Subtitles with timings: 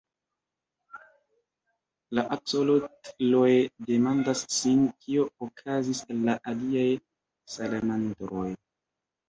[2.19, 3.51] La aksolotloj
[3.91, 6.89] demandas sin kio okazis al la aliaj
[7.59, 8.51] salamandroj.